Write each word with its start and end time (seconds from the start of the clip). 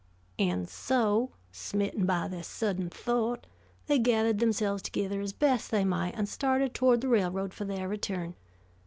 And 0.39 0.67
so, 0.67 1.29
smitten 1.51 2.07
by 2.07 2.27
this 2.27 2.47
sudden 2.47 2.89
thought, 2.89 3.45
they 3.85 3.99
gathered 3.99 4.39
themselves 4.39 4.81
together 4.81 5.21
as 5.21 5.31
best 5.31 5.69
they 5.69 5.85
might 5.85 6.17
and 6.17 6.27
started 6.27 6.73
toward 6.73 7.01
the 7.01 7.07
railroad 7.07 7.53
for 7.53 7.65
their 7.65 7.87
return. 7.87 8.33